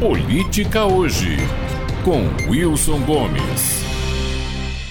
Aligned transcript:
Política 0.00 0.84
Hoje, 0.84 1.36
com 2.04 2.22
Wilson 2.48 3.00
Gomes. 3.00 3.87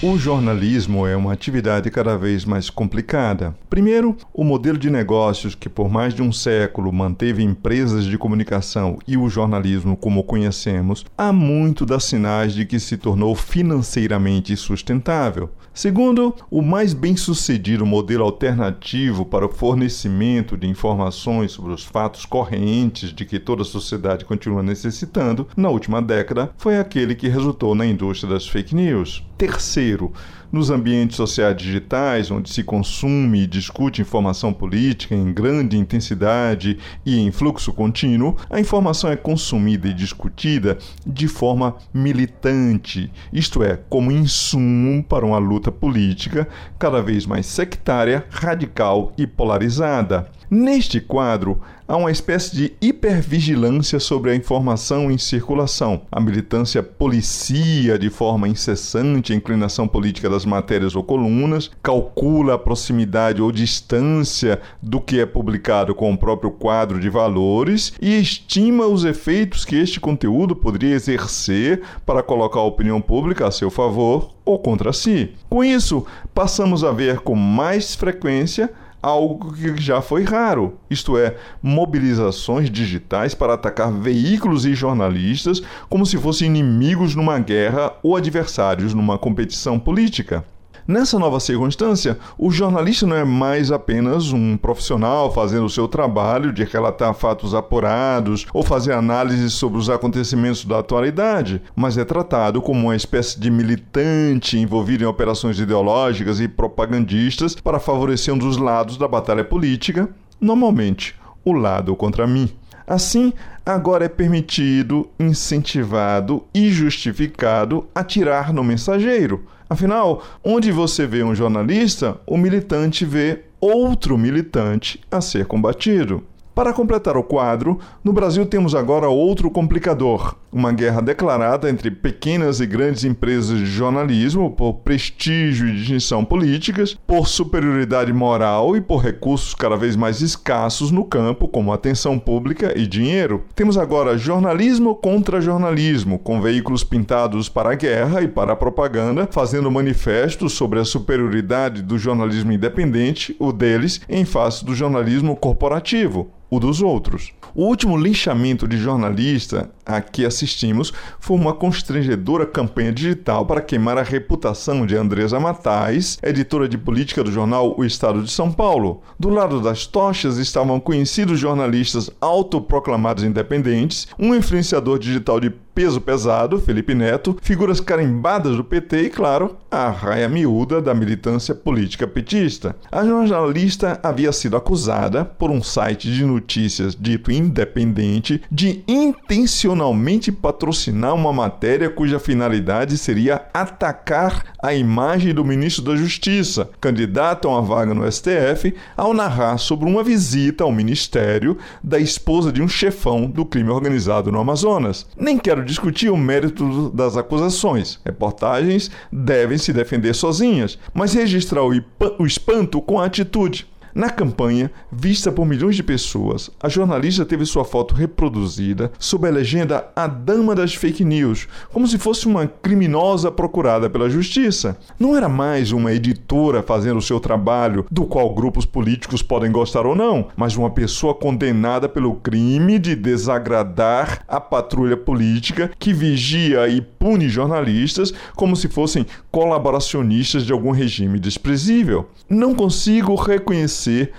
O 0.00 0.16
jornalismo 0.16 1.08
é 1.08 1.16
uma 1.16 1.32
atividade 1.32 1.90
cada 1.90 2.16
vez 2.16 2.44
mais 2.44 2.70
complicada. 2.70 3.52
Primeiro, 3.68 4.16
o 4.32 4.44
modelo 4.44 4.78
de 4.78 4.88
negócios 4.88 5.56
que 5.56 5.68
por 5.68 5.88
mais 5.88 6.14
de 6.14 6.22
um 6.22 6.30
século 6.30 6.92
manteve 6.92 7.42
empresas 7.42 8.04
de 8.04 8.16
comunicação 8.16 9.00
e 9.08 9.16
o 9.16 9.28
jornalismo 9.28 9.96
como 9.96 10.22
conhecemos, 10.22 11.04
há 11.18 11.32
muito 11.32 11.84
das 11.84 12.04
sinais 12.04 12.54
de 12.54 12.64
que 12.64 12.78
se 12.78 12.96
tornou 12.96 13.34
financeiramente 13.34 14.56
sustentável. 14.56 15.50
Segundo, 15.74 16.32
o 16.48 16.62
mais 16.62 16.94
bem-sucedido 16.94 17.84
modelo 17.84 18.22
alternativo 18.22 19.26
para 19.26 19.46
o 19.46 19.52
fornecimento 19.52 20.56
de 20.56 20.68
informações 20.68 21.50
sobre 21.50 21.72
os 21.72 21.84
fatos 21.84 22.24
correntes 22.24 23.12
de 23.12 23.24
que 23.24 23.40
toda 23.40 23.62
a 23.62 23.64
sociedade 23.64 24.24
continua 24.24 24.62
necessitando, 24.62 25.48
na 25.56 25.70
última 25.70 26.00
década, 26.00 26.52
foi 26.56 26.78
aquele 26.78 27.16
que 27.16 27.26
resultou 27.26 27.74
na 27.74 27.84
indústria 27.84 28.32
das 28.32 28.46
fake 28.46 28.76
news. 28.76 29.27
Terceiro, 29.38 30.12
nos 30.50 30.68
ambientes 30.68 31.16
sociais 31.16 31.56
digitais, 31.56 32.28
onde 32.28 32.50
se 32.50 32.64
consome 32.64 33.42
e 33.42 33.46
discute 33.46 34.02
informação 34.02 34.52
política 34.52 35.14
em 35.14 35.32
grande 35.32 35.78
intensidade 35.78 36.76
e 37.06 37.20
em 37.20 37.30
fluxo 37.30 37.72
contínuo, 37.72 38.36
a 38.50 38.58
informação 38.58 39.12
é 39.12 39.16
consumida 39.16 39.86
e 39.86 39.94
discutida 39.94 40.76
de 41.06 41.28
forma 41.28 41.76
militante, 41.94 43.12
isto 43.32 43.62
é, 43.62 43.78
como 43.88 44.10
insumo 44.10 45.04
para 45.04 45.24
uma 45.24 45.38
luta 45.38 45.70
política 45.70 46.48
cada 46.76 47.00
vez 47.00 47.24
mais 47.24 47.46
sectária, 47.46 48.26
radical 48.28 49.12
e 49.16 49.24
polarizada. 49.24 50.28
Neste 50.50 50.98
quadro, 50.98 51.60
há 51.86 51.94
uma 51.94 52.10
espécie 52.10 52.56
de 52.56 52.72
hipervigilância 52.80 54.00
sobre 54.00 54.30
a 54.30 54.34
informação 54.34 55.10
em 55.10 55.18
circulação. 55.18 56.00
A 56.10 56.18
militância 56.18 56.82
policia 56.82 57.98
de 57.98 58.08
forma 58.08 58.48
incessante 58.48 59.34
a 59.34 59.36
inclinação 59.36 59.86
política 59.86 60.30
das 60.30 60.46
matérias 60.46 60.96
ou 60.96 61.04
colunas, 61.04 61.70
calcula 61.82 62.54
a 62.54 62.58
proximidade 62.58 63.42
ou 63.42 63.52
distância 63.52 64.58
do 64.82 65.02
que 65.02 65.20
é 65.20 65.26
publicado 65.26 65.94
com 65.94 66.10
o 66.10 66.16
próprio 66.16 66.50
quadro 66.50 66.98
de 66.98 67.10
valores 67.10 67.92
e 68.00 68.18
estima 68.18 68.86
os 68.86 69.04
efeitos 69.04 69.66
que 69.66 69.76
este 69.76 70.00
conteúdo 70.00 70.56
poderia 70.56 70.94
exercer 70.94 71.82
para 72.06 72.22
colocar 72.22 72.60
a 72.60 72.64
opinião 72.64 73.02
pública 73.02 73.46
a 73.46 73.50
seu 73.50 73.70
favor 73.70 74.30
ou 74.46 74.58
contra 74.58 74.94
si. 74.94 75.34
Com 75.50 75.62
isso, 75.62 76.06
passamos 76.32 76.82
a 76.82 76.90
ver 76.90 77.20
com 77.20 77.34
mais 77.34 77.94
frequência 77.94 78.70
algo 79.02 79.52
que 79.52 79.80
já 79.80 80.00
foi 80.00 80.24
raro, 80.24 80.78
isto 80.90 81.16
é, 81.16 81.36
mobilizações 81.62 82.70
digitais 82.70 83.34
para 83.34 83.54
atacar 83.54 83.92
veículos 83.92 84.66
e 84.66 84.74
jornalistas 84.74 85.62
como 85.88 86.04
se 86.04 86.16
fossem 86.18 86.48
inimigos 86.48 87.14
numa 87.14 87.38
guerra 87.38 87.92
ou 88.02 88.16
adversários 88.16 88.94
numa 88.94 89.18
competição 89.18 89.78
política. 89.78 90.44
Nessa 90.88 91.18
nova 91.18 91.38
circunstância, 91.38 92.18
o 92.38 92.50
jornalista 92.50 93.06
não 93.06 93.14
é 93.14 93.22
mais 93.22 93.70
apenas 93.70 94.32
um 94.32 94.56
profissional 94.56 95.30
fazendo 95.30 95.66
o 95.66 95.68
seu 95.68 95.86
trabalho 95.86 96.50
de 96.50 96.64
relatar 96.64 97.12
fatos 97.12 97.54
apurados 97.54 98.46
ou 98.54 98.62
fazer 98.62 98.94
análises 98.94 99.52
sobre 99.52 99.78
os 99.78 99.90
acontecimentos 99.90 100.64
da 100.64 100.78
atualidade, 100.78 101.60
mas 101.76 101.98
é 101.98 102.06
tratado 102.06 102.62
como 102.62 102.86
uma 102.86 102.96
espécie 102.96 103.38
de 103.38 103.50
militante 103.50 104.56
envolvido 104.56 105.04
em 105.04 105.06
operações 105.06 105.60
ideológicas 105.60 106.40
e 106.40 106.48
propagandistas 106.48 107.54
para 107.54 107.78
favorecer 107.78 108.32
um 108.32 108.38
dos 108.38 108.56
lados 108.56 108.96
da 108.96 109.06
batalha 109.06 109.44
política, 109.44 110.08
normalmente 110.40 111.14
o 111.44 111.52
lado 111.52 111.94
contra 111.96 112.26
mim. 112.26 112.48
Assim, 112.88 113.32
agora 113.64 114.06
é 114.06 114.08
permitido, 114.08 115.08
incentivado 115.20 116.44
e 116.54 116.70
justificado 116.70 117.86
atirar 117.94 118.52
no 118.52 118.64
mensageiro 118.64 119.46
Afinal, 119.70 120.22
onde 120.42 120.72
você 120.72 121.06
vê 121.06 121.22
um 121.22 121.34
jornalista, 121.34 122.18
o 122.26 122.38
militante 122.38 123.04
vê 123.04 123.42
outro 123.60 124.16
militante 124.16 124.98
a 125.10 125.20
ser 125.20 125.46
combatido. 125.46 126.24
Para 126.58 126.72
completar 126.72 127.16
o 127.16 127.22
quadro, 127.22 127.78
no 128.02 128.12
Brasil 128.12 128.44
temos 128.44 128.74
agora 128.74 129.08
outro 129.08 129.48
complicador: 129.48 130.34
uma 130.50 130.72
guerra 130.72 131.00
declarada 131.00 131.70
entre 131.70 131.88
pequenas 131.88 132.58
e 132.58 132.66
grandes 132.66 133.04
empresas 133.04 133.60
de 133.60 133.66
jornalismo 133.66 134.50
por 134.50 134.74
prestígio 134.78 135.68
e 135.68 135.76
distinção 135.76 136.24
políticas, 136.24 136.98
por 137.06 137.28
superioridade 137.28 138.12
moral 138.12 138.76
e 138.76 138.80
por 138.80 138.96
recursos 138.96 139.54
cada 139.54 139.76
vez 139.76 139.94
mais 139.94 140.20
escassos 140.20 140.90
no 140.90 141.04
campo, 141.04 141.46
como 141.46 141.72
atenção 141.72 142.18
pública 142.18 142.76
e 142.76 142.88
dinheiro. 142.88 143.44
Temos 143.54 143.78
agora 143.78 144.18
jornalismo 144.18 144.96
contra 144.96 145.40
jornalismo, 145.40 146.18
com 146.18 146.40
veículos 146.40 146.82
pintados 146.82 147.48
para 147.48 147.70
a 147.70 147.76
guerra 147.76 148.20
e 148.20 148.26
para 148.26 148.54
a 148.54 148.56
propaganda, 148.56 149.28
fazendo 149.30 149.70
manifestos 149.70 150.54
sobre 150.54 150.80
a 150.80 150.84
superioridade 150.84 151.82
do 151.82 151.96
jornalismo 151.96 152.50
independente, 152.50 153.36
o 153.38 153.52
deles, 153.52 154.00
em 154.08 154.24
face 154.24 154.64
do 154.64 154.74
jornalismo 154.74 155.36
corporativo 155.36 156.32
o 156.50 156.58
dos 156.58 156.80
outros. 156.82 157.32
O 157.54 157.64
último 157.64 157.96
linchamento 157.96 158.68
de 158.68 158.76
jornalista 158.76 159.70
a 159.84 160.00
que 160.00 160.24
assistimos 160.24 160.92
foi 161.18 161.36
uma 161.36 161.54
constrangedora 161.54 162.46
campanha 162.46 162.92
digital 162.92 163.46
para 163.46 163.60
queimar 163.60 163.96
a 163.96 164.02
reputação 164.02 164.84
de 164.84 164.94
Andresa 164.94 165.40
Matais, 165.40 166.18
editora 166.22 166.68
de 166.68 166.76
política 166.76 167.24
do 167.24 167.32
jornal 167.32 167.74
O 167.76 167.84
Estado 167.84 168.22
de 168.22 168.30
São 168.30 168.52
Paulo. 168.52 169.02
Do 169.18 169.30
lado 169.30 169.60
das 169.60 169.86
tochas 169.86 170.36
estavam 170.36 170.78
conhecidos 170.78 171.40
jornalistas 171.40 172.10
autoproclamados 172.20 173.24
independentes, 173.24 174.06
um 174.18 174.34
influenciador 174.34 174.98
digital 174.98 175.40
de 175.40 175.50
peso 175.78 176.00
pesado, 176.00 176.58
Felipe 176.58 176.92
Neto, 176.92 177.38
figuras 177.40 177.78
carimbadas 177.78 178.56
do 178.56 178.64
PT 178.64 179.02
e, 179.02 179.10
claro, 179.10 179.56
a 179.70 179.88
raia 179.88 180.28
miúda 180.28 180.82
da 180.82 180.92
militância 180.92 181.54
política 181.54 182.04
petista. 182.04 182.74
A 182.90 183.04
jornalista 183.04 184.00
havia 184.02 184.32
sido 184.32 184.56
acusada 184.56 185.24
por 185.24 185.52
um 185.52 185.62
site 185.62 186.10
de 186.12 186.24
notícias 186.24 186.96
dito 186.98 187.30
independente 187.30 188.42
de 188.50 188.82
intencionalmente 188.88 190.32
patrocinar 190.32 191.14
uma 191.14 191.32
matéria 191.32 191.88
cuja 191.88 192.18
finalidade 192.18 192.98
seria 192.98 193.42
atacar 193.54 194.46
a 194.60 194.74
imagem 194.74 195.32
do 195.32 195.44
ministro 195.44 195.84
da 195.84 195.94
Justiça, 195.94 196.68
candidato 196.80 197.46
a 197.46 197.52
uma 197.52 197.62
vaga 197.62 197.94
no 197.94 198.10
STF, 198.10 198.74
ao 198.96 199.14
narrar 199.14 199.58
sobre 199.58 199.88
uma 199.88 200.02
visita 200.02 200.64
ao 200.64 200.72
ministério 200.72 201.56
da 201.84 202.00
esposa 202.00 202.50
de 202.50 202.60
um 202.60 202.66
chefão 202.66 203.30
do 203.30 203.46
crime 203.46 203.70
organizado 203.70 204.32
no 204.32 204.40
Amazonas. 204.40 205.06
Nem 205.16 205.38
quero 205.38 205.67
discutir 205.68 206.10
o 206.10 206.16
mérito 206.16 206.90
das 206.90 207.16
acusações. 207.16 208.00
Reportagens 208.04 208.90
devem 209.12 209.58
se 209.58 209.72
defender 209.72 210.14
sozinhas, 210.14 210.78
mas 210.94 211.12
registrar 211.12 211.62
o 211.62 212.26
espanto 212.26 212.80
com 212.80 212.98
a 212.98 213.04
atitude. 213.04 213.66
Na 213.94 214.10
campanha, 214.10 214.70
vista 214.92 215.32
por 215.32 215.46
milhões 215.46 215.74
de 215.74 215.82
pessoas, 215.82 216.50
a 216.62 216.68
jornalista 216.68 217.24
teve 217.24 217.46
sua 217.46 217.64
foto 217.64 217.94
reproduzida 217.94 218.92
sob 218.98 219.26
a 219.26 219.30
legenda 219.30 219.88
A 219.96 220.06
Dama 220.06 220.54
das 220.54 220.74
Fake 220.74 221.04
News, 221.04 221.48
como 221.72 221.88
se 221.88 221.98
fosse 221.98 222.26
uma 222.26 222.46
criminosa 222.46 223.30
procurada 223.30 223.88
pela 223.88 224.10
justiça. 224.10 224.78
Não 224.98 225.16
era 225.16 225.28
mais 225.28 225.72
uma 225.72 225.92
editora 225.92 226.62
fazendo 226.62 226.98
o 226.98 227.02
seu 227.02 227.18
trabalho, 227.18 227.86
do 227.90 228.04
qual 228.04 228.34
grupos 228.34 228.66
políticos 228.66 229.22
podem 229.22 229.50
gostar 229.50 229.86
ou 229.86 229.96
não, 229.96 230.28
mas 230.36 230.56
uma 230.56 230.70
pessoa 230.70 231.14
condenada 231.14 231.88
pelo 231.88 232.14
crime 232.16 232.78
de 232.78 232.94
desagradar 232.94 234.22
a 234.28 234.40
patrulha 234.40 234.96
política 234.96 235.70
que 235.78 235.92
vigia 235.92 236.68
e 236.68 236.80
pune 236.80 237.28
jornalistas 237.28 238.12
como 238.36 238.54
se 238.54 238.68
fossem 238.68 239.06
colaboracionistas 239.30 240.44
de 240.44 240.52
algum 240.52 240.70
regime 240.70 241.18
desprezível. 241.18 242.08
Não 242.28 242.54
consigo 242.54 243.14
reconhecer 243.14 243.77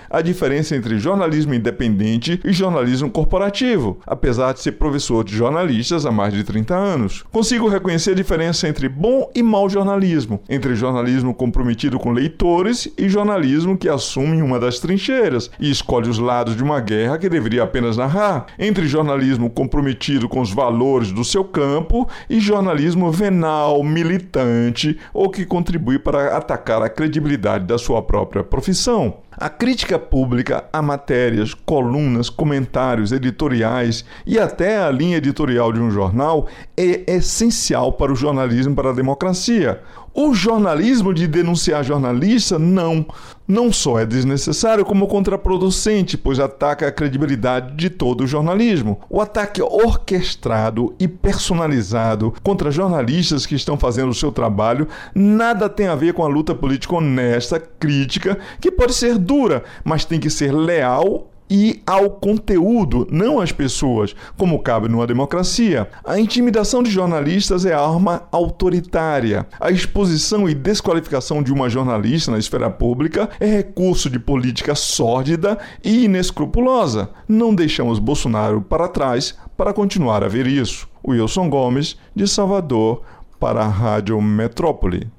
a 0.10 0.22
diferença 0.22 0.76
entre 0.76 1.00
jornalismo 1.00 1.54
independente 1.54 2.40
e 2.44 2.54
jornalismo 2.54 3.10
corporativo, 3.10 4.00
apesar 4.06 4.54
de 4.54 4.62
ser 4.62 4.74
professor 4.74 5.24
de 5.24 5.36
jornalistas 5.36 6.06
há 6.06 6.12
mais 6.12 6.34
de 6.34 6.44
30 6.44 6.76
anos. 6.76 7.24
Consigo 7.32 7.68
reconhecer 7.68 8.12
a 8.12 8.16
diferença 8.16 8.68
entre 8.68 8.88
bom 8.88 9.30
e 9.36 9.44
mau 9.44 9.70
jornalismo, 9.70 10.42
entre 10.50 10.76
jornalismo 10.76 11.34
comprometido 11.34 12.00
com 12.00 12.12
leitores 12.12 12.88
e 12.98 13.10
jornalismo 13.10 13.78
que 13.78 13.90
assume 13.90 14.42
uma 14.42 14.60
das 14.60 14.80
trincheiras 14.80 15.50
e 15.60 15.70
escolhe 15.70 16.10
os 16.10 16.20
lados 16.20 16.56
de 16.56 16.64
uma 16.64 16.80
guerra 16.80 17.18
que 17.18 17.30
deveria 17.30 17.64
apenas 17.64 17.98
narrar, 17.98 18.48
entre 18.58 18.88
jornalismo 18.88 19.50
comprometido 19.50 20.28
com 20.28 20.42
os 20.42 20.52
valores 20.52 21.12
do 21.12 21.24
seu 21.24 21.44
campo 21.44 22.08
e 22.30 22.40
jornalismo 22.40 23.12
venal, 23.12 23.84
militante 23.84 24.98
ou 25.14 25.30
que 25.30 25.46
contribui 25.46 26.00
para 26.00 26.38
atacar 26.38 26.82
a 26.82 26.90
credibilidade 26.90 27.66
da 27.66 27.78
sua 27.78 28.02
própria 28.02 28.44
profissão. 28.44 29.18
A 29.42 29.48
crítica 29.48 29.98
pública 29.98 30.66
a 30.74 30.82
matérias, 30.82 31.54
colunas, 31.54 32.30
comentários, 32.30 33.14
editoriais 33.14 34.04
e 34.26 34.38
até 34.38 34.84
a 34.84 34.92
linha 34.92 35.16
editorial 35.16 35.72
de 35.72 35.80
um 35.80 35.90
jornal 35.90 36.50
é 36.76 37.10
essencial 37.10 37.94
para 37.94 38.12
o 38.12 38.16
jornalismo 38.18 38.76
para 38.76 38.90
a 38.90 38.94
democracia. 38.94 39.82
O 40.14 40.34
jornalismo 40.34 41.14
de 41.14 41.28
denunciar 41.28 41.84
jornalista, 41.84 42.58
não. 42.58 43.06
Não 43.48 43.74
só 43.74 44.00
é 44.00 44.06
desnecessário, 44.06 44.86
como 44.86 45.08
contraproducente, 45.08 46.16
pois 46.18 46.40
ataca 46.40 46.88
a 46.88 46.92
credibilidade 46.92 47.76
de 47.76 47.90
todo 47.90 48.24
o 48.24 48.28
jornalismo. 48.28 49.00
O 49.10 49.20
ataque 49.20 49.60
orquestrado 49.60 50.94
e 51.00 51.08
personalizado 51.08 52.34
contra 52.44 52.70
jornalistas 52.70 53.48
que 53.48 53.56
estão 53.56 53.76
fazendo 53.78 54.10
o 54.10 54.16
seu 54.16 54.32
trabalho 54.32 54.88
nada 55.16 55.68
tem 55.68 55.88
a 55.88 55.96
ver 55.96 56.14
com 56.14 56.24
a 56.24 56.28
luta 56.28 56.54
política 56.54 56.96
honesta, 56.96 57.60
crítica, 57.60 58.38
que 58.62 58.70
pode 58.70 58.94
ser 58.94 59.18
dura, 59.18 59.64
mas 59.84 60.06
tem 60.06 60.20
que 60.20 60.30
ser 60.30 60.54
leal 60.54 61.28
e 61.50 61.82
ao 61.86 62.10
conteúdo, 62.12 63.08
não 63.12 63.40
às 63.40 63.52
pessoas, 63.52 64.16
como 64.38 64.60
cabe 64.60 64.88
numa 64.88 65.08
democracia. 65.08 65.90
A 66.06 66.20
intimidação 66.20 66.84
de 66.84 66.92
jornalistas 66.92 67.66
é 67.66 67.74
arma 67.74 68.24
autoritária. 68.32 69.48
A 69.60 69.72
exposição 69.72 70.48
e 70.48 70.54
desqualificação 70.54 71.42
de 71.42 71.52
uma 71.52 71.70
jornalista 71.70 72.32
na 72.32 72.38
esfera 72.38 72.70
pública 72.70 73.30
é 73.40 73.46
recurso 73.46 74.10
de 74.10 74.20
política 74.20 74.76
sórdida 74.76 75.58
e 75.84 76.06
inescrupulosa. 76.06 77.10
Não 77.28 77.56
deixamos 77.56 78.00
Bolsonaro 78.00 78.62
para 78.62 78.88
trás 78.88 79.36
para 79.58 79.74
continuar 79.74 80.24
a 80.24 80.28
ver 80.28 80.48
isso. 80.48 80.88
Wilson 81.06 81.50
Gomes, 81.50 81.98
de 82.16 82.28
Salvador, 82.28 83.02
para 83.40 83.62
a 83.62 83.68
Rádio 83.68 84.22
Metrópole. 84.22 85.10